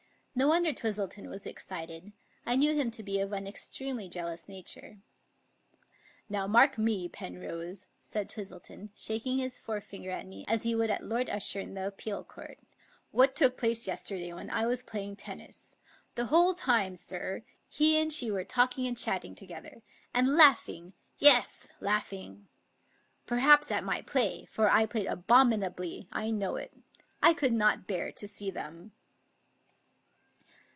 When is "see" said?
28.29-28.49